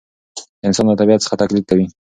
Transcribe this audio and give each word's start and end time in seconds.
انسان 0.67 0.85
له 0.89 0.95
طبیعت 1.01 1.21
څخه 1.23 1.39
تقلید 1.41 1.65
کوي. 1.69 1.85